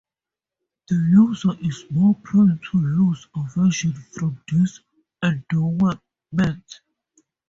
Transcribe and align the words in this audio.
The 0.89 0.95
user 0.95 1.51
is 1.61 1.85
more 1.91 2.15
prone 2.23 2.59
to 2.71 2.81
loss 2.81 3.27
aversion 3.35 3.93
from 3.93 4.43
this 4.51 4.79
endowment. 5.23 6.81